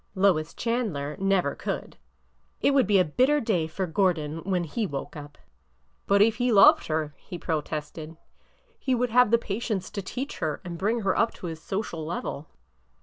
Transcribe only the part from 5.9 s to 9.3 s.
But if he loved her," he protested," he would have